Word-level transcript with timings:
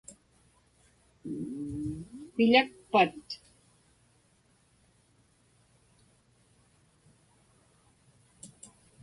Piḷakpat? 2.35 3.27